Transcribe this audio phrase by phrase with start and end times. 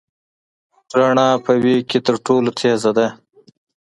[0.99, 3.07] رڼا په وېګ کي تر ټولو تېزه ده.